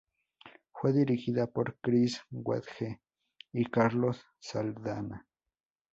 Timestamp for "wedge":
2.31-2.99